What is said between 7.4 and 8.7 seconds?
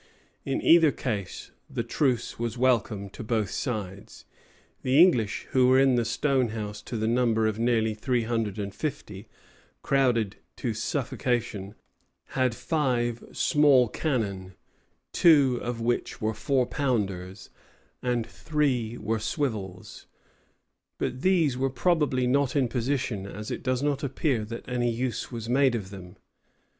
of nearly three hundred